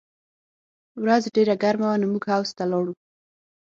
ورځ 1.03 1.23
ډېره 1.35 1.55
ګرمه 1.63 1.87
وه 1.89 1.97
نو 2.01 2.05
موږ 2.13 2.23
حوض 2.31 2.49
ته 2.57 2.63
لاړو 2.71 2.93